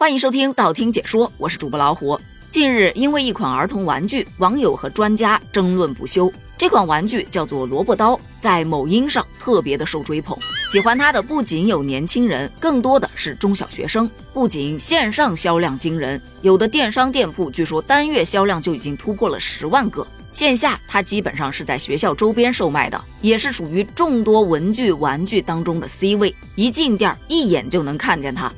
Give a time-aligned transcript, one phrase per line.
[0.00, 2.18] 欢迎收听道听解说，我是主播老虎。
[2.50, 6.32] 近日，因为一款儿童玩具，网友和专家争论不休。
[6.56, 10.38] 这款玩具叫做萝卜刀，在某音上特别的受追捧。
[10.70, 14.08] 喜欢它的不仅有年轻人，更多的是中小学生。
[14.32, 20.06] 不仅线上销量惊人，有的电商店铺据说单月销量就已经突破了十万个。
[20.30, 26.32] 线下它基本上是在学校周边售卖的，也是属于众多文具玩具当中的 C 位。
[26.54, 28.52] 一进店，一眼就能看见它。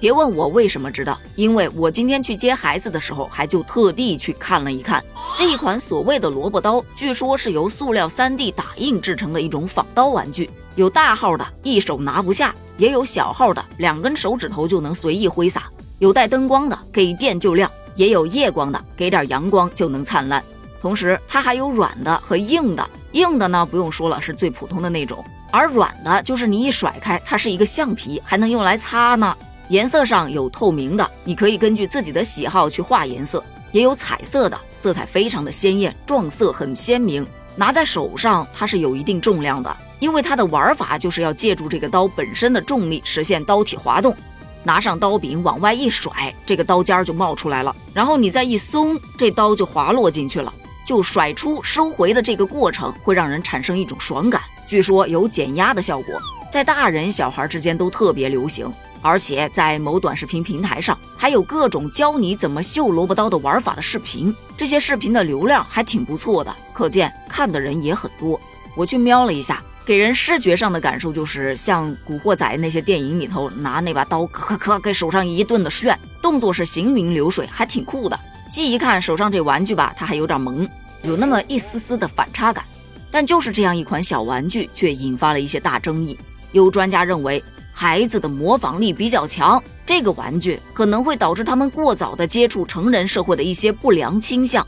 [0.00, 5.02] 别问我为什么知道，因为我今天去接孩子的时候，还就特地去看了一看
[5.36, 15.62] 这一款所谓的萝卜刀，据说是由塑料 3D 打印制成的一种仿刀玩具，有大号的，一手拿不下；也有小号的，两根手指头就能随意挥洒；
[15.98, 20.42] 有带灯光的，给电就亮；也有夜光的，给点阳光就能灿烂。
[20.80, 25.18] 同时，它还有软的和硬的，硬的呢不用说了，是最普通的那种；
[25.50, 29.36] 而软的，就是你一甩开，它是一个橡皮，还能用来擦呢。
[29.68, 33.38] 颜色上有透明的，你可以根据自己的喜好去画颜色；
[33.70, 37.26] 也有彩色的，色彩非常的鲜艳，撞色很鲜明。
[37.54, 44.16] 拿在手上，它是有一定重量的，因为它的玩法就是要借助这个刀本身的重力实现刀体滑动。
[44.64, 50.52] 拿上刀柄往外一甩，这个刀尖就冒出来了，然后你再一松，这刀就滑落进去了。
[50.86, 56.18] 就甩出收回的这个过程会让人产生一种爽感，据说有减压的效果，
[56.50, 58.72] 在大人小孩之间都特别流行。
[59.00, 68.40] 而且在某短视频平台上，还有各种教你怎么秀萝卜刀的玩法的视频，这些视频的流量还挺不错的，可见看的人也很多。
[68.74, 78.18] 我去瞄了一下，给人视觉上的感受就是像《古惑仔》那些电影里头拿那把刀咔咔咔给手上一顿的炫，动作是行云流水，还挺酷的。
[78.46, 80.68] 细一看手上这玩具吧，它还有点萌，
[81.02, 82.64] 有那么一丝丝的反差感。
[83.10, 86.18] 但就是这样一款小玩具，却引发了一些大争议。
[86.52, 87.42] 有专家认为。
[87.80, 94.66] 孩子的模仿力比较强，这个玩具可能会导致他们过早的接触成人社会的一些不良倾向，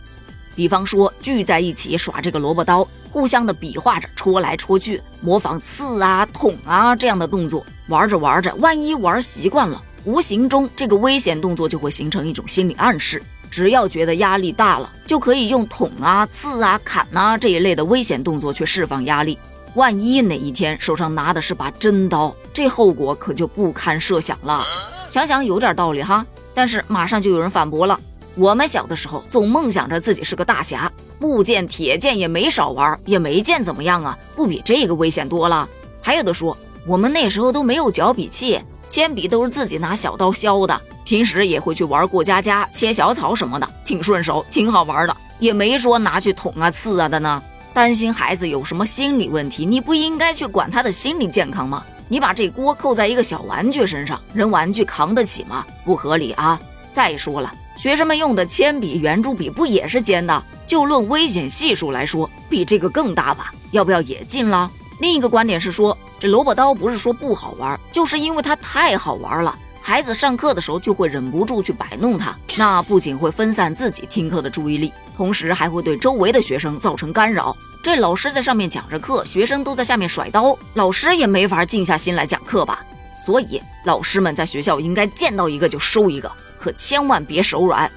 [0.54, 13.20] 比方说聚在一起耍这个萝卜刀，互相的比划着戳来戳去，模仿刺啊、捅啊这样的动作，玩着玩着，万一玩习惯了，无形中这个危险动作就会形成一种心理暗示，
[13.50, 19.36] 只要觉得压力大了，就可以用捅啊、刺啊、砍啊这一类的危险动作去释放压力。
[19.74, 24.66] 万一哪一天手上拿的是把真刀，这后果可就不堪设想了。
[25.10, 27.98] 想想有点道理哈，但是马上就有人反驳了：
[28.34, 35.68] 我们小的时候总梦想着自己是个大侠，木剑、铁剑也没少玩，也没见怎么样啊，不比这个危险多了。
[36.02, 47.42] 还有的说，我们那时候都没有绞笔器，铅笔都是自己拿小刀削的，平时也会去玩过家家、切小草什么的，挺顺手，挺好玩的，也没说拿去捅啊、刺啊的呢。
[47.72, 51.84] 担心孩子有什么心理问题，你不应该去管他的心理健康吗？
[52.08, 55.64] 你把这锅扣在一个小玩具身上，人玩具扛得起吗？
[55.84, 56.60] 不合理啊！
[56.92, 60.42] 再说了，学生们用的铅笔、圆珠笔不也是尖的？
[60.66, 63.54] 就论危险系数来说，比这个更大吧？
[63.70, 64.68] 要不要也禁了？
[64.98, 69.56] 另一个观点是说，这萝卜刀不是说不好玩，就是因为它太好玩了。
[69.90, 77.56] 孩子上课的时候就会忍不住去摆弄它，那不仅会分散自己听课的注意力，同时还会对周围的学生造成干扰。
[77.82, 82.84] 这老师在上面讲着课，学生都在下面甩刀，老师也没法静下心来讲课吧？
[83.26, 86.30] 所以老师们在学校应该见到一个就收一个，
[86.60, 87.90] 可千万别手软。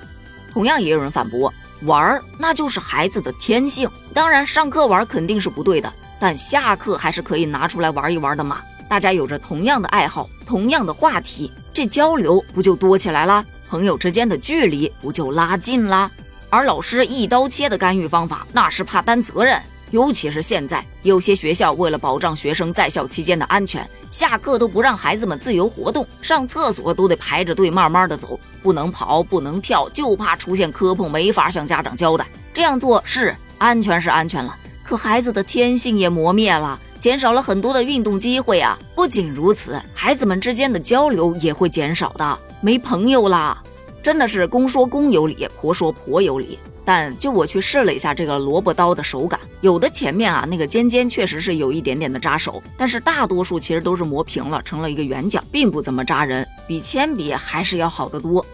[0.51, 1.53] 同样也有人反驳，
[1.83, 8.63] 玩儿那就是孩子的天性，当然上课玩肯定是不对的，但下课还是可以拿出来玩一玩的嘛。
[8.89, 11.51] 大家有着同样的爱好，同样的话题。
[11.73, 13.44] 这交流不就多起来了？
[13.67, 16.09] 朋友之间的距离不就拉近了？
[16.51, 19.59] 而老师一刀切的干预方法，那是怕担责任。
[19.89, 32.25] 尤其是现在，有些学校为了保障学生在校期间的安全，下课都不让孩子们自由活动，上厕所都得排着队慢慢的走，不能跑，不能跳，就怕出现磕碰，没法向家长交代。
[32.53, 36.79] 这样做是安全是安全了，可孩子的天性也磨灭了。
[37.03, 38.79] 减少了很多的运动机会啊！
[38.95, 43.61] 不仅如此，孩子们之间的交流也会减少的，没朋友啦。
[44.01, 46.57] 真的是公说公有理，婆说婆有理。
[46.85, 58.45] 但就我去试了一下这个萝卜刀的手感，有的前面啊那个尖尖确实是有一点点的扎手，但是大多数其实都是磨平了，成了一个圆角，并不怎么扎人，比铅笔还是要好得多。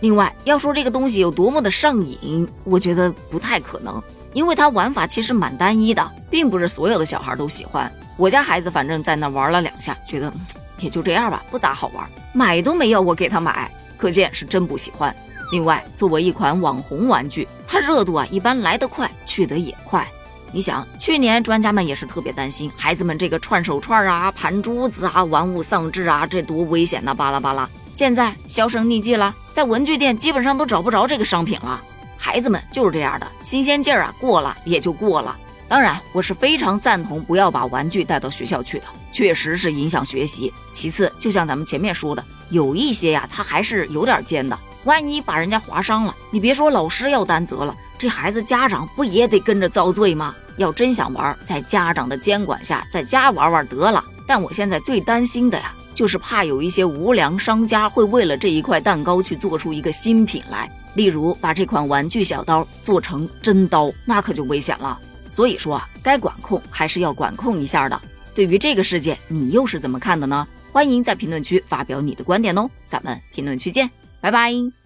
[0.00, 4.02] 另外，要说这个东西有多么的上瘾，我觉得不太可能。
[4.34, 7.90] 因为它玩法其实蛮单一的，并不是所有的小孩都喜欢。
[8.16, 10.32] 我家孩子反正在那玩了两下，觉得
[10.78, 15.14] 也就这样吧，不咋好玩，买都没要我给他买，可见是真不喜欢。
[15.50, 20.06] 另外，作为一款网红玩具，它热度啊一般来得快，去得也快。
[20.50, 27.14] 你想，去年专家们也是特别担心孩子们这个串手串啊、盘珠子啊、玩物丧志啊，这多危险呐！
[27.14, 27.68] 巴拉巴拉。
[27.92, 31.80] 现在销声匿迹了，在文具店基本上都找不着这个商品了。
[32.16, 35.36] 孩子们就是这样的，新鲜劲儿啊过了也就过了。
[35.68, 40.52] 当然，我是非常赞同不要把玩具带到学校去的，确实是影响学习。
[40.72, 50.34] 其次，就像咱们前面说的，有一些呀，它还是有点尖的，万一把人家划伤了，你别说老师要担责了，这孩子家长不也得跟着遭罪吗？
[50.56, 54.04] 要真想玩，在家长的监管下，在家玩玩得了。
[54.26, 64.98] 但我现在最担心的呀，就是怕有一些无良商家会为了这一块蛋糕去做出一个新品来，例如把这款玩具小刀做成真刀，那可就危险了。
[65.30, 68.00] 所以说啊，该管控还是要管控一下的。
[68.34, 70.46] 对于这个事件，你又是怎么看的呢？
[70.70, 73.90] 欢迎在评论区发表你的观点哦，咱们评论区见，
[74.20, 74.77] 拜拜。